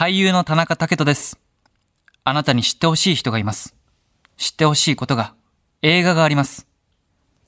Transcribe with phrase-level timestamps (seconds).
[0.00, 1.38] 俳優の田中偉登です。
[2.24, 3.74] あなたに知ってほしい人がいます。
[4.38, 5.34] 知ってほしいことが、
[5.82, 6.66] 映画があります。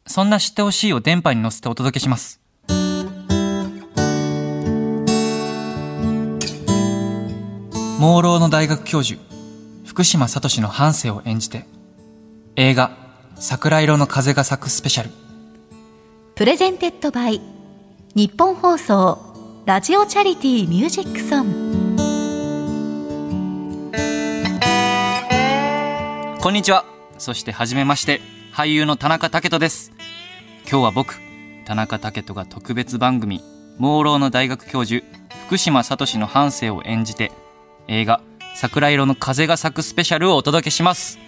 [0.07, 2.43] そんな知ってほしいを電波に乗せてお届けします。
[7.99, 9.19] 盲ろうの大学教授、
[9.87, 11.65] 福島智の半生を演じて、
[12.57, 12.95] 映画、
[13.37, 15.11] 桜色の風が咲くスペシャル。
[16.35, 17.41] presented by
[18.15, 21.72] 日本放送ラジオチャリティーミュージックソン
[26.43, 26.85] こんにちは。
[27.19, 28.21] そしてはじめまして、
[28.53, 29.93] 俳優の田中武人です。
[30.69, 31.21] 今日は僕、
[31.67, 33.41] 田中武人が特別番組、
[33.79, 35.07] 朦朧の大学教授、
[35.47, 37.31] 福島聡の半生を演じて、
[37.87, 38.21] 映画、
[38.57, 41.21] 桜色の風が咲くスペシャルをお届けします。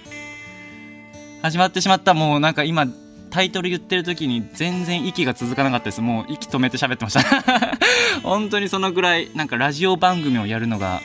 [1.43, 2.13] 始まってしまった。
[2.13, 2.85] もうなんか今、
[3.31, 6.01] タイトル言ってる時に全然息が続かなかったです。
[6.01, 7.23] もう息止めて喋ってました。
[8.25, 11.03] 本当にそのぐらい、なんかラジオ番組をやるのが、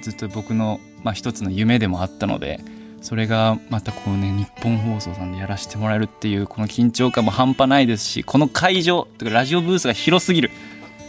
[0.00, 2.58] ずっと僕の、まあ、一つの夢でもあったので、
[3.02, 10.50] それがまたこうね日本放送さんでやらせてもらえるっていうこの緊張感も半端ないですしこの会場とかラジオブースが広すぎる。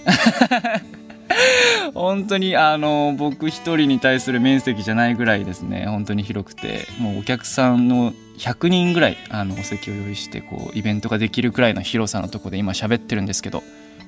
[1.94, 5.86] 本当にあの僕一人に対する面積じゃないぐらいですね。
[5.86, 6.88] 本当に広くて。
[7.00, 13.60] もうお客さんの100人ぐらいあのお席を用意してこうイベントができるくらいの広さのとこで今喋ってるんですけど、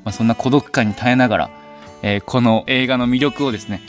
[0.03, 1.49] まあ、そんな孤独感に耐えながら、
[2.01, 3.81] えーこの映画の魅力をですね、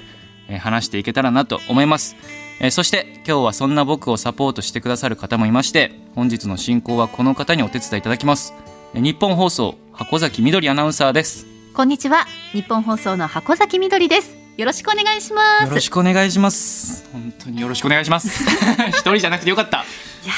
[0.48, 2.16] えー話していけたらなと思います。
[2.60, 8.54] えーそして今日はそんな僕をサポートしてくださる方もいまして本日の進行はこの方にお手伝いいただきます。
[8.94, 11.46] えー日本放送箱崎みどりアナウンサーです。
[11.74, 12.24] こんにちは。
[12.52, 14.34] 日本放送の箱崎みどりです。
[14.56, 15.64] よろしくお願いします。
[15.68, 17.06] よろしくお願いします。
[17.12, 18.44] 本当によろしくお願いします。
[18.88, 19.78] 一人じゃなくてよかった。
[20.24, 20.32] いや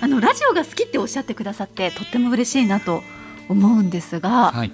[0.00, 3.02] ーあのラジオが好きっておっしゃってくださってとっても嬉しいなと
[3.48, 4.72] 思うんですが、はい。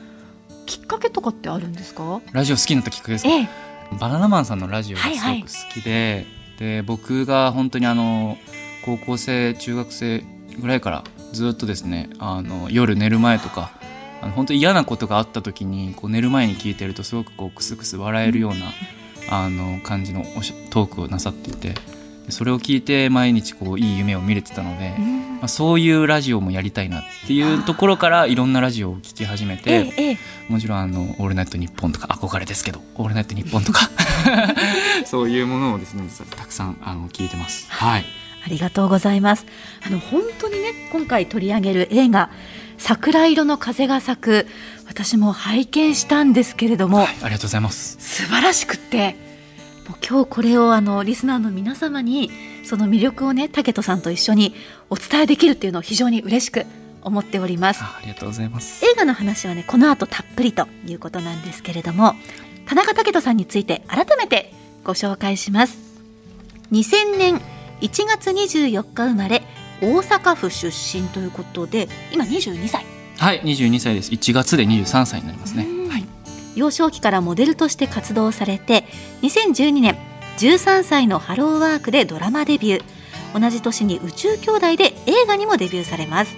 [0.66, 2.20] きっかけとかってあるんですか？
[2.32, 3.30] ラジオ好きになったきっかけですか？
[3.30, 3.48] ええ。
[4.00, 5.42] バナナマンさんのラジオがすごはいはい。
[5.42, 5.80] く好き
[6.58, 8.38] で、僕が本当にあの
[8.84, 10.24] 高校生中学生
[10.60, 13.72] ぐらいからずっとですねあの夜寝る前とか
[14.20, 18.72] あの本当に嫌なことがあった時にこう寝る前に聞いてるとすごくこうクスクス笑えるような、
[19.30, 20.22] あの感じの
[20.70, 21.74] トークをなさっていて
[22.28, 25.23] それを聞いて毎日こういい夢を見れてたので、うん。
[25.44, 29.70] まあ、そういうラジオもやりたいなっていうところからいろんなラジオを聞き始めて。
[29.70, 30.18] ええええ
[30.48, 33.88] もちろんあの「オールナイトニッポン」とか憧れですけど「オールナイトニッポン」とか
[35.06, 36.04] そういうものをですね
[36.36, 37.66] たくさんあの聞いてます。
[37.70, 38.04] はい、
[38.44, 39.46] ありがとうございます。
[39.86, 42.28] あの本当にね今回取り上げる映画
[42.76, 44.46] 桜色の風が咲く
[44.86, 47.96] 私も拝見したんですけれども、はい、ありがとうございます。
[48.00, 49.23] 素晴らしくって
[49.88, 52.30] もう今日これをあのリスナーの皆様に
[52.64, 54.54] その魅力をね武人さんと一緒に
[54.90, 56.64] お伝えできるっていうのを非常に嬉しく
[57.02, 57.82] 思っております。
[57.82, 58.84] あありがとうございます。
[58.84, 62.14] 映画の話はねこの後たっぷりということなんですけれども
[62.66, 64.52] 田中武人さんについて改めて
[64.84, 65.76] ご紹介します
[66.72, 67.40] 2000年
[67.80, 69.42] 1月24日生まれ
[69.82, 72.86] 大阪府出身ということで今22歳
[73.18, 74.10] はい、22歳です。
[74.10, 75.83] 1月で23歳になりますね。
[76.56, 78.84] 幼少期からモデルとして活動されて
[79.22, 79.96] 2012年
[80.38, 82.84] 13歳のハローワークでドラマデビュー。
[83.34, 86.36] 同じ年に宇宙兄弟で映画にもデビューされます。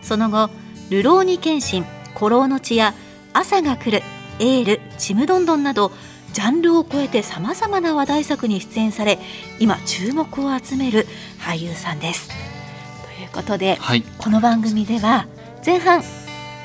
[0.00, 0.48] その後
[0.90, 1.84] 「流浪に剣心」
[2.14, 2.94] 「古老の血」や
[3.34, 4.02] 「朝が来る」
[4.38, 5.90] 「エール」「ちむどんどん」など
[6.32, 9.18] ジャンルを超えてさまざまな話題作に出演され
[9.58, 11.08] 今注目を集める
[11.40, 12.28] 俳優さんです。
[12.28, 15.26] ということではい、この番組では
[15.64, 16.04] 前半、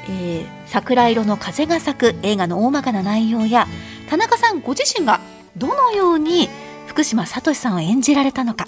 [0.07, 3.67] えー桜色の風が咲く映画の大まかな内容や
[4.09, 5.19] 田中さんご自身が
[5.57, 6.47] どのように
[6.87, 8.65] 福島聡さんを演じられたのか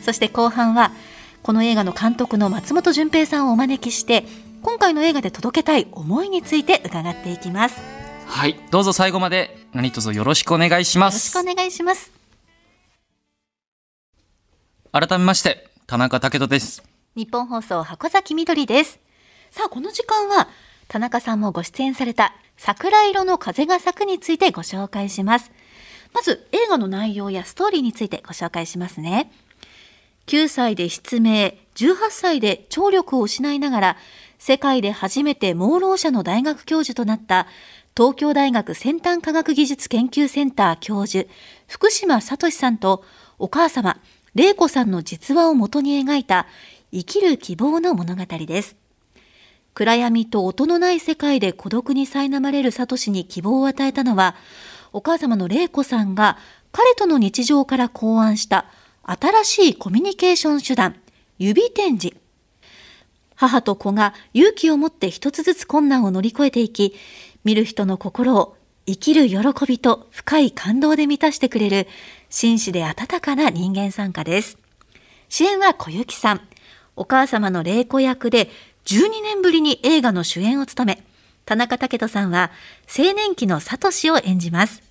[0.00, 0.92] そして後半は
[1.42, 4.26] この映画の監督の松本潤平さんをお招きして
[4.62, 7.84] 今回の映画で届けたい思いについて伺っていきますよ
[8.28, 11.34] はい、どうぞ最後まで何卒よろしくお願いします。
[11.34, 12.12] ろしくお願いします
[14.92, 16.84] 改めまして田中武人です。
[17.16, 19.00] 日本放送箱崎みどりです
[19.50, 20.46] さあこの時間は
[20.90, 25.52] 田中さんもご出演された桜色の風が咲くについてご紹介します。
[26.12, 29.30] まず映画の内容やストーリーについてご紹介しますね。
[30.26, 33.96] 9歳で失明18歳で聴力を失いながら
[34.40, 37.46] 世界で初めて盲ろう者の大学教授となった
[37.96, 41.30] 東京大学先端科学技術研究センター教授
[41.68, 43.04] 福島聡さんと
[43.38, 44.00] お母様
[44.34, 46.48] 玲子さんの実話をもとに描いた
[46.90, 48.79] 生きる希望の物語です。
[49.74, 54.34] 暗闇と音のない世界で孤独に苛まれる聡に希望を与えたのは
[54.92, 56.38] お母様の玲子さんが
[56.72, 58.66] 彼との日常から考案した
[59.04, 60.96] 新しいコミュニケーション手段
[61.38, 62.16] 指展示
[63.34, 66.94] 母と子が勇気を持って一つずつ困難を乗り越えていき
[67.44, 68.56] 見る人の心を
[68.86, 71.86] 生きる喜びと深い感動で満たしてくれる
[72.28, 74.58] 紳士で温かな人間参加です。
[75.28, 76.40] 主演は小雪さん。
[76.96, 78.50] お母様の玲子役で
[78.86, 81.02] 12年ぶりに映画の主演を務め、
[81.44, 82.50] 田中武人さんは
[82.86, 84.82] 青年期のサトシを演じます。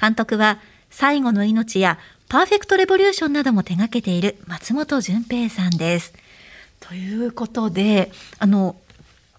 [0.00, 0.60] 監督は
[0.90, 1.98] 最後の命や
[2.28, 6.12] パーフェクトレボリューションなども手掛けている松本純平さんです。
[6.80, 8.76] ということで、あの、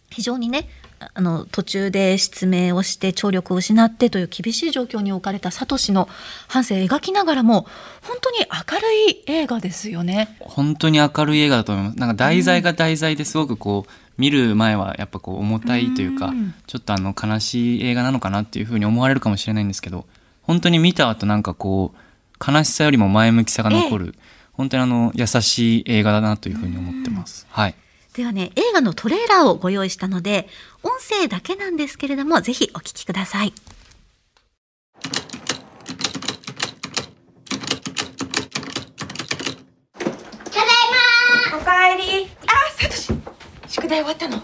[0.10, 0.70] 非常にね、
[1.14, 6.08] あの途中で失明をして聴力を失ってという厳しい状況に置かれたサトシの
[6.48, 7.68] 半生を描きながらも
[8.02, 10.36] 本当に明るい映画ですよね。
[10.40, 11.98] 本当に明るい映画だと思います。
[11.98, 16.54] なんか題材が題材ですごくこう、見る前はやっぱこう重たいというか、うん。
[16.68, 20.06] ちょっとあの悲しい映画なのかなっていうふうに思われるかもしれないんですけど
[20.42, 24.16] 本当に見た後なんかこう悲しさよりも前向きさが残る、
[24.54, 27.48] 本当にあの優しい映画だなというふうに思ってます。
[27.50, 27.76] はい
[28.16, 30.48] ではね、映画のトレーラーをご用意したので、
[30.84, 33.54] 音声だけなんですけれども、ぜひお聞きください。
[41.54, 42.30] おかえり。
[42.48, 42.52] あ
[42.82, 43.14] サトシ。
[43.68, 44.38] 宿題終わったの。
[44.38, 44.44] も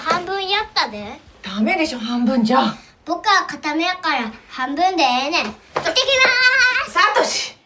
[0.00, 1.20] 半分やったで。
[1.42, 2.74] ダメでしょ半分じゃ。
[3.04, 5.44] 僕は固めやから半分でええねん。
[5.44, 7.56] 行ってきまサトシ。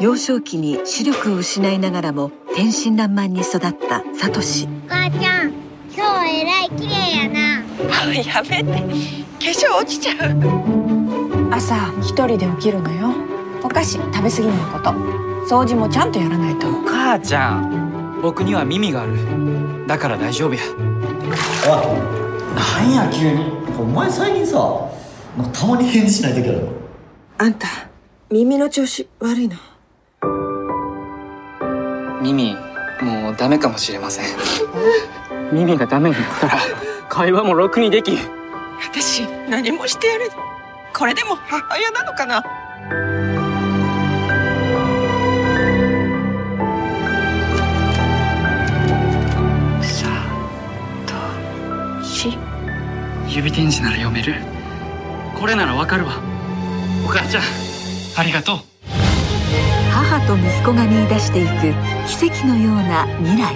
[0.00, 4.68] 幼少期に視力を失いながらも天真爛漫に育ったサトシ。
[4.86, 5.52] お母ちゃん
[5.92, 7.64] 今日はえらい綺麗やな。
[7.90, 8.64] あやめて。
[8.64, 8.78] 化
[9.50, 11.52] 粧落ちちゃう。
[11.52, 13.12] 朝一人で起きるのよ。
[13.64, 14.90] お菓子食べ過ぎないこと。
[15.52, 16.70] 掃除もちゃんとやらないと。
[16.86, 18.20] 母ちゃん。
[18.22, 19.86] 僕には耳がある。
[19.88, 20.60] だから大丈夫や。
[20.70, 20.76] お
[22.86, 23.50] いなんや急に。
[23.76, 24.88] お前最近さ
[25.52, 26.68] たまに返事しない時あるの？
[27.36, 27.66] あんた
[28.30, 29.56] 耳の調子悪いの？
[32.24, 32.56] 耳
[33.02, 34.24] もうダメかもしれません。
[35.52, 36.58] 耳がダメになったら
[37.08, 38.18] 会話もろくにできん。
[38.82, 40.30] 私何もしてやる
[40.94, 42.42] これでも母親なのかな。
[49.82, 50.06] さ
[51.06, 52.38] とし
[53.28, 54.36] 指点字なら読める？
[55.38, 56.12] これならわかるわ。
[57.04, 57.42] お母ちゃん
[58.16, 58.58] ありがとう
[60.04, 61.74] 母と息子が見出していく
[62.06, 63.54] 奇跡のような未来。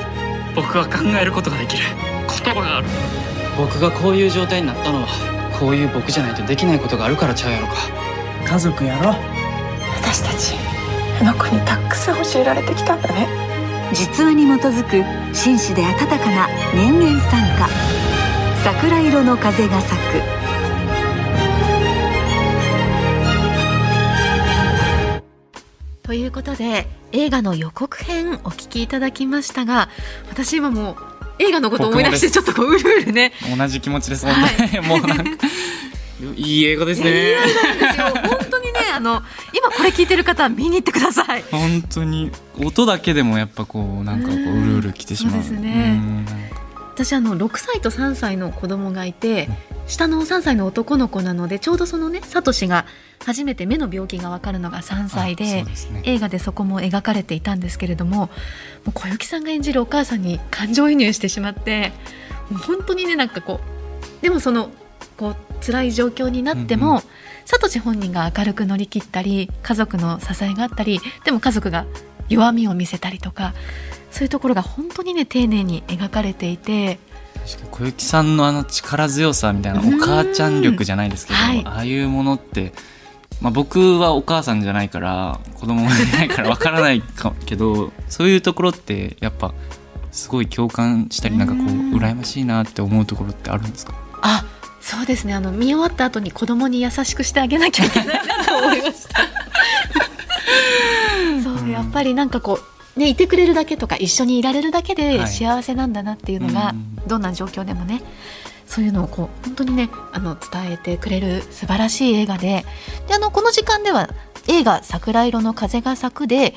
[0.54, 1.84] 僕は考えることができる。
[2.42, 2.86] 言葉がある。
[3.56, 5.08] 僕がこういう状態になったのは
[5.58, 7.74] こういう僕じゃないとできないことがあるからちゃうやろか。
[8.46, 9.14] 家族やろ。
[10.00, 10.54] 私たち
[11.20, 13.28] あの子にたくさん教えられてきたんだね。
[13.92, 15.04] 実話に基づく
[15.34, 17.68] 紳士で温かな人間参加。
[18.64, 20.37] 桜色の風が咲く
[26.08, 29.90] ということで、映画の予告編お聞きいただきましたが、
[30.30, 30.96] 私今もう
[31.38, 33.34] 映画のことを思い出してちょっとこううるうるね。
[33.58, 35.46] 同じ気持ちです本当に、 もうなんか
[36.34, 37.10] いい映画ですね。
[37.12, 37.36] で
[37.92, 38.06] すよ。
[38.26, 39.22] 本当にね、 あの
[39.52, 41.44] 今これ聞いてる方は見に行ってください。
[41.50, 45.32] 本当に音だけでもやっぱこうなんかこううるうるきてしまう。
[45.34, 46.00] そうですね。
[46.02, 46.26] うん
[46.98, 49.48] 私あの6歳と3歳の子供がいて
[49.86, 52.86] 下の3歳の男の子なのでちょうどそのねサトシが
[53.24, 55.66] 初めて目の病気が分かるのが3歳あでね。
[56.02, 58.28] 映画でそこも描かれていたんですけれどもも
[58.88, 61.92] う小雪さんが演じるお母さんに感情移入してしまって
[62.50, 64.70] もう本当にねなんかこうでもその
[65.16, 67.02] こう辛い状況になっても、うんうん。
[67.44, 71.86] サトシ本人が明るく乗り切ったり家族の支えがあったりでも家族が
[72.28, 73.54] 弱みを見せたりとか
[74.10, 76.98] そういうところが本当にね丁寧に描かれていて。
[77.70, 81.62] 小雪さんのあの力強さみたいなうんお母ちゃん力じゃないですけど、はい。
[81.64, 82.72] ああいうものって、
[83.40, 89.54] まあ、僕はお母さんじゃないから 子供もいないからわからないかけどそういうところってやっぱ
[90.12, 93.94] すごい共感したりなんかこううん羨ましいなって思うところってあるんですか？
[94.20, 94.44] あ
[94.82, 95.32] そうですね。
[95.34, 99.20] あの見終わった後に子供に優しくしてあげなきゃいけないなと思いました。
[101.42, 105.28] そうやっぱりなんかこうねいてくれるだけとか一緒にいられるだけではい。
[105.28, 107.08] 幸せなんだなっていうのが、うん。
[107.08, 108.02] どんな状況でもね
[108.66, 112.64] そういうのをこう本当にねあの伝えてくれる素晴らしい映画で
[113.08, 114.10] であのこの時間では
[114.46, 116.54] 映画「桜色の風が咲くで」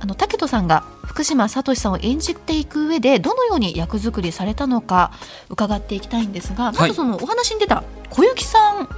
[0.00, 5.12] あの武人さんが福島聡さんを演じていく上でどのように役作りされたのか
[5.48, 8.88] 伺っていきたいんですが、まずそのお話に出た小雪さん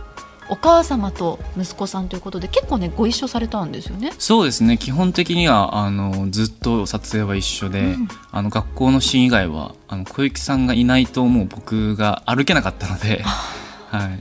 [0.48, 4.12] お母様と息子さんということで結構ねご一緒されたんですよね。
[4.18, 4.76] そうですね。
[4.76, 8.08] 基本的にはあのずっと撮影は一緒で、うん。
[8.30, 14.16] あの学校のシーン以外はあの小雪さんがいないともう僕が歩けなかったので、はい、も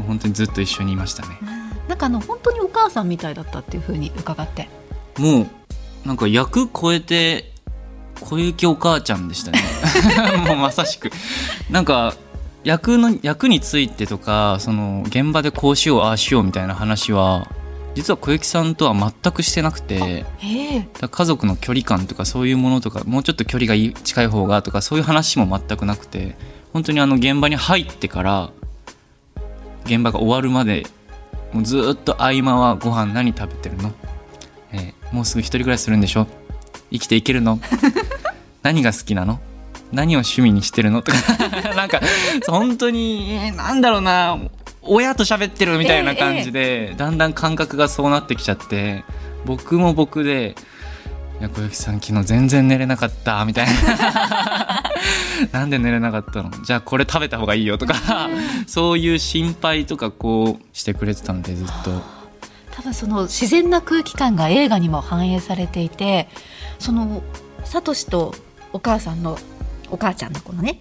[0.00, 1.38] う本当にずっと一緒にいましたね。
[1.88, 4.68] なんかあの本当にお母さんみたいだったっていうふうに伺って。
[5.18, 5.46] もう
[6.04, 7.52] なんか役超えて
[8.20, 9.60] 小雪お母ちゃんでしたね。
[10.46, 11.10] もうまさしく。
[11.70, 12.14] なんか
[12.64, 17.48] 役の役についてとかその現場でこうしようああしようみたいな話は
[17.94, 20.24] 実は小雪さんとは全くしてなくて
[21.10, 26.36] 家族の距離感とかそういうものとかもうちょっと距離が近い方がとかそういう話も全くなくて
[26.72, 28.50] 本当にあの現場に入ってから
[29.86, 30.84] 現場が終わるまで
[31.52, 33.92] もうずーっと合間はご飯何食べてるの、
[34.72, 36.28] えーもうすぐ一人暮らしするんでしょ？
[36.92, 37.58] 生きていけるの？
[38.62, 39.40] 何が好きなの？
[39.92, 41.02] 何を趣味にしてるの？
[41.02, 41.18] とか。
[41.74, 42.00] なんか
[42.46, 44.38] 本当に、えーなんだろうな。
[44.82, 49.04] 親と喋ってるみたいな感じで、だんだん感覚がそうなってきちゃって
[49.44, 50.56] 僕も僕で
[51.38, 54.82] 「いや小雪さん昨日全然寝れなかった」みたいな
[55.52, 56.50] 「なんで寝れなかったの？
[56.64, 57.94] じゃあこれ食べた方がいいよ」とか。
[58.66, 62.02] そういう心配とかこうしてくれてたんでずっと。
[62.72, 66.28] 多分その自然な空気感が映画にも反映されていて
[66.78, 67.22] その
[67.64, 68.34] サトシと
[68.72, 69.36] お母さんの
[69.90, 70.80] お母ちゃんのこのね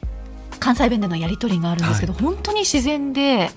[0.60, 3.50] 関西弁でのやり取りがあるんですけど、本当に自然で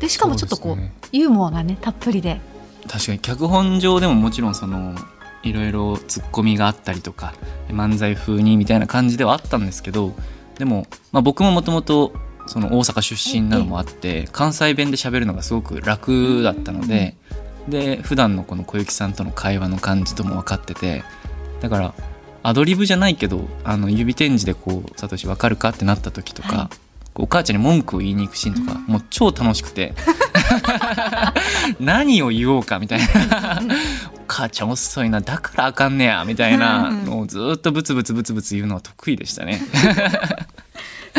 [0.00, 2.40] でしかもちょっとこうねユーモアがねたっぷりで。
[2.88, 4.94] 確かに脚本上でももちろんその
[5.42, 7.34] いろいろツッコミがあったりとか
[7.68, 10.14] 漫才風にみたいな感じではあったんですけど
[10.58, 12.12] でも、まあ、僕ももともと
[12.46, 17.14] その大阪出身なのもあって関西弁で喋るのがすごく楽だったので
[17.68, 21.04] で普段のこの小雪さんとの会話の感じとも分かってて
[21.60, 21.94] だから
[22.42, 26.76] アドリブじゃないけどあの指展示でこう「サトシ分かるか?」ってなった時とか、はい
[27.20, 29.92] お母ちゃんに文句を言いに行くシーンとか、もう超楽しくて
[31.80, 33.60] 何を言おうかみたいな
[34.14, 39.60] お母ちゃん遅いなだからあかんねやみたいなのをずっとブツブツブツブツ言うのは得意でしたね。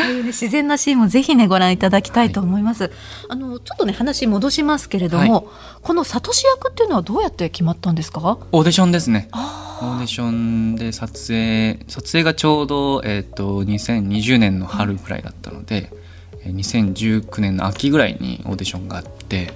[0.02, 2.92] そういうね自然なシーンもぜひねご覧いただきたいと思います、
[3.28, 5.50] あのちょっとね話戻しますけれども、
[5.82, 8.38] このサトシ役っていうのはどうやって決まったんですか？
[8.52, 9.30] オーディションですね。
[9.34, 16.00] オーディションで撮影撮影がちょうど、えー、と2020年の春ぐらいだったので、えー
[16.46, 19.52] 2019年の秋ぐらいにオーディションがあって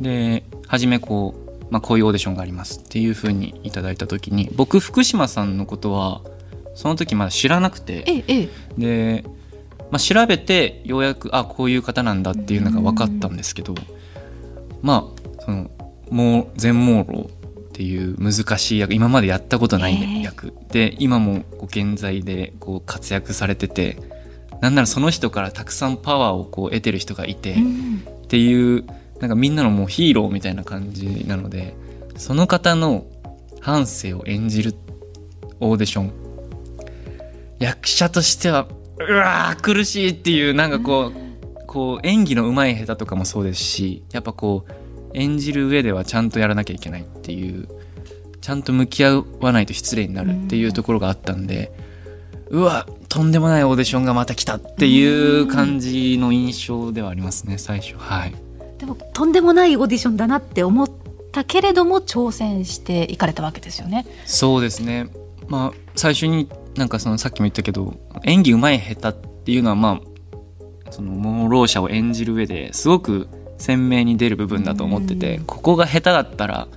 [0.00, 6.20] で初めこう、まあ、こういうオーディションがありますっていうふうにいただいた時に僕福島さんのことは
[6.74, 8.48] その時まだ知らなくてええええ。
[8.78, 9.24] で、
[9.92, 13.74] まあ、調べてようやくあこういう方なんだっていうのが分かったんですけど
[14.80, 15.70] まあその
[16.10, 20.54] もう全盲ろっていう難しい役今までやったことない、役。
[20.70, 23.98] で今もこう現在でこう活躍されてて
[24.62, 28.02] なんならその人からたくさんパワーをこう得てる人がいて、うん。
[28.24, 28.86] っていう
[29.20, 31.74] なんかみんなのもうヒーローみたいな感じなので
[32.16, 33.04] その方の
[33.60, 34.74] 半生を演じる
[35.60, 36.12] オーディション。
[37.58, 38.66] 役者としては
[39.08, 44.72] うわー苦しいっていうなんかこうこう演技の上手い下手とかもそうですしやっぱこう
[45.14, 47.68] 演じる上ではちゃんとやらなきゃいけないっていう
[48.40, 51.72] ちゃんと向き合わないと失礼になるっていうところがあったんで
[52.50, 58.34] うわとんでもないオーディションがまた来たっていう感じの印象ではありますね最初はい。
[58.78, 60.90] でもとんでもないオーディションだなって思っ
[61.30, 64.06] たけれども挑戦していかれたわけですよね。
[64.26, 65.08] そうですね
[65.46, 70.00] まあ最初になんかそのさっきも言ったけど演技うまい下手っていうのはま
[70.86, 76.68] あその盲ろう者を演じる上ですごく鮮明に出る部分だと思っててここが下手だったら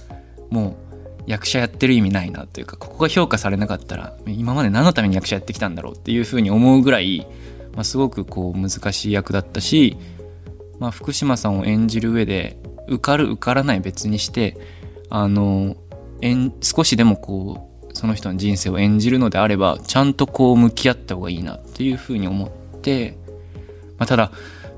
[0.50, 0.86] もう
[1.28, 7.28] 役者やってる意味ないなというかここが評価されなかったら今まで何のために役者やってきたんだろうっていうふうに思うぐらい、
[7.74, 9.98] まあ、すごくこう難しい役だったし、
[10.80, 14.58] まあ、福島さんを演じる上で受かる受からない別にして
[15.10, 15.76] あの
[16.22, 23.18] 演少しでもこうその人の人生を演じるのであればちゃんとこう向き合った方がいいなっていうふうに思って、
[23.98, 24.32] まあ、ただ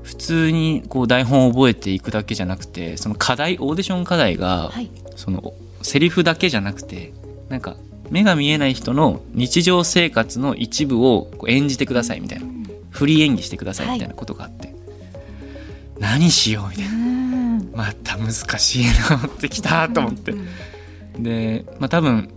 [0.04, 4.90] 普通にこう台本を覚えていくだけじゃなくてその課題オーディション課題が、はい。
[5.16, 7.12] そのセリフだけじゃなくて
[7.48, 7.76] なんか
[8.08, 12.46] 目が見えない人の日常生活の一部を演じてくださいみたいな。
[12.90, 14.74] フリー演技してくださいみたいなことがあって、
[15.98, 16.94] 何しようみたいな。
[16.94, 17.70] うん。
[17.74, 20.34] また難しいの持ってきたと思って。
[21.18, 22.30] でまあ多分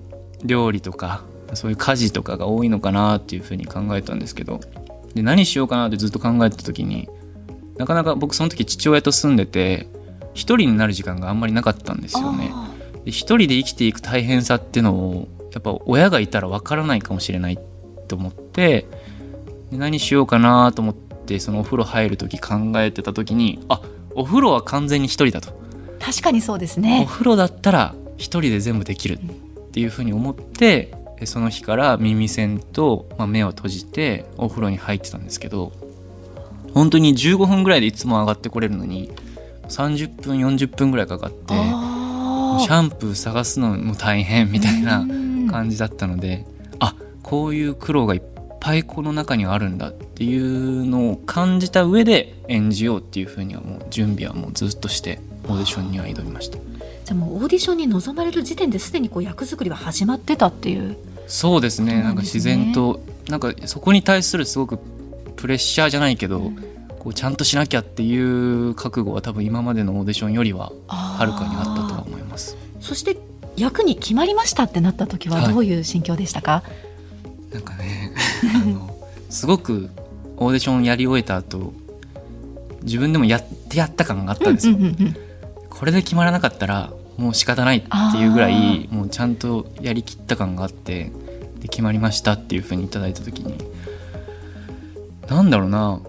[0.44, 4.60] 料理とかそういう家事とかが多いのかなっていうふうに考えたんですけど
[5.14, 7.10] で何しようかなってずっと考えてた時に
[7.78, 9.88] なかなか僕その時父親と住んでて
[10.34, 12.54] 一人になる時間があんまりなかったんですよね。
[13.06, 17.60] 一人で生きていく大変さっていうのをやっぱ親がいたらわからないかもしれない
[18.08, 18.86] と思って
[19.72, 23.82] で何しようかなと思ってそのお風呂入る時考えてた時にあ
[24.16, 27.06] お風呂は完全に一人だとー確かにそうですおね。
[27.10, 29.20] 風呂だったら一人で全部できる
[29.72, 35.72] っていうふうに思ってでその日から耳栓と、まあ、目を閉じてお風呂に入ってたんですけど
[36.74, 39.12] 本当に15分ぐらいでいつも上がってこれるのに
[39.70, 45.32] 30分40分ぐらいかかってあシャンプー探すのも大変みたいなうん。
[45.48, 46.46] 感じだったので
[46.80, 48.22] あこういう苦労がいっ
[48.60, 56.58] ぱいこの中にはあるんだっていうのを感じた上で演じようっていうふうにはもう準備はもうずっとしてオーディションには挑みました
[57.06, 60.98] じゃあもうオーディションに臨まれる時点ですでにこう役作りは始まってたっていう。
[61.28, 61.94] そうですね。
[61.94, 64.80] そうなか自なんんですね然となんかそこに対するすごく
[65.36, 66.52] プレッシャーじゃないけど、
[67.00, 72.58] こうちゃんとしなきゃっていう覚悟は多分今までのオーディションよりははるかにあったとは思います。
[72.80, 73.18] そして
[73.58, 76.64] 役に決まりましたってなった時はどういう心境でしたか、
[77.52, 78.14] なんかね
[78.56, 78.96] あの
[79.30, 79.90] すごく
[80.38, 81.74] オーディションやり終えた後
[82.84, 85.18] 自分でもやってやった感があったんですよ、うんうんうん
[85.72, 91.12] これで決まらなかったらもう仕方ないっていうぐらあいもうちゃんとやりきった感があって
[91.60, 93.58] で決まりましたっていうふうにいただいた時に。
[95.28, 96.02] なんだろうな。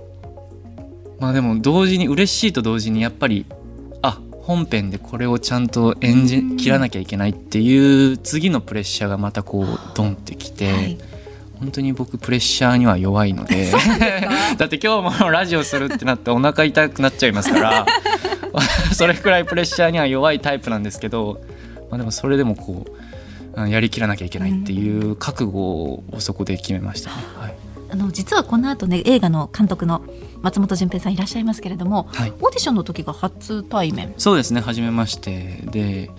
[1.21, 3.47] まあでも同時に嬉しいと同時にやっぱり
[4.03, 10.99] あ本編でこれをちゃんと演じ切らなきゃいけないっていう次のプレッシャーがまたこうドンってきて、はい。
[11.61, 13.71] 本当に僕プレッシャーには弱いので。
[14.59, 17.87] だって今日もラジオするってなってお腹痛くなっちゃいますから
[18.93, 21.41] それくらいプレッシャーには弱いタイプなんですけど、
[21.91, 27.17] まあ、でもそれでもこうあやりきらなきゃいけないっていう覚悟をそこで決めましたね。
[27.39, 27.55] はい。
[27.91, 30.03] あの実はこの後ね映画の監督の
[30.41, 32.33] 松本潤平さんいらっしゃいますけれども、はい。
[32.41, 34.15] オーディションの時が初対面。
[34.17, 35.63] そうですね初めまして。
[35.71, 36.11] で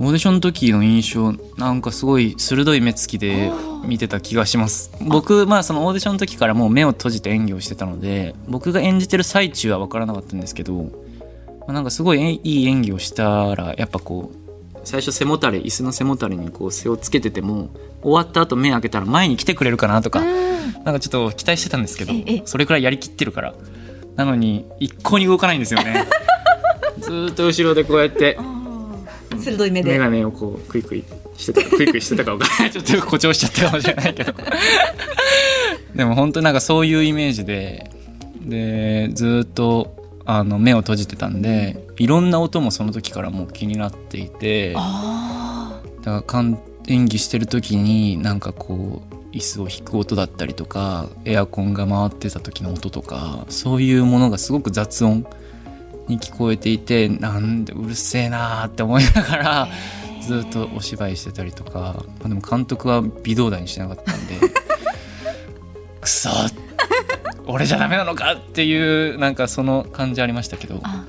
[0.00, 3.50] オーディションの時の印象なんかすごい鋭い目つきで
[3.84, 4.92] 見てた気がします。
[5.00, 10.88] 僕まあそのオーディションの時からもう目を閉じて演技をしてたので僕が演じてる最中は分からなかったんですけど、ま
[11.68, 17.70] あ、なんかすごいえいい演技をしたらやっぱこう最初背もたれ椅子の背もたれにこう背をつけてても
[18.02, 23.54] 終わった後目開けたら前に来てくれるかなとかなんかちょっと期待してたんですけどええそれくらいやりきってるから。
[24.18, 26.04] なのに一向に動かないんですよね。
[26.98, 28.36] ずーっと後ろでこうやって
[29.38, 29.92] 鋭い目で。
[29.92, 31.04] 眼鏡をこうクイクイ
[31.36, 32.70] してたクイクイしてたか分からない。
[32.74, 34.34] ちょっと誇張しちゃったかもしれないけど。
[35.94, 37.88] でも本当になんかそういうイメージで
[38.40, 39.97] でずーっと
[40.30, 55.26] あの目を閉じてたんでいろんな音もその時からもう気になっていてだからかん演技してる時になんかこう椅子を引く音だったりとかエアコンが回ってた時の音とかそういうものがすごく雑音
[56.08, 59.68] に聞こえていてなんでうるせえなーって思いながら
[60.20, 64.34] ずっとお芝居してたりとか、まあ、でも監督は微動だにしなかったんで
[66.02, 66.28] くそ
[67.48, 70.80] 俺じゃダメなのかっていうなんかその感じありましたけど。
[70.82, 71.04] あ。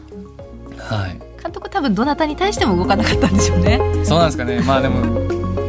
[0.78, 1.20] はい。
[1.42, 3.80] 監督多分どなたに対しても動かなかったんでしょうね。
[4.06, 4.62] そうなんですかね。
[4.62, 5.02] まあでも、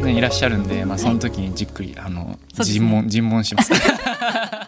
[0.03, 2.73] ね、いらっしゃるんで、まあ、その時にじっくりあのそうですね。
[2.73, 3.73] 尋問尋問します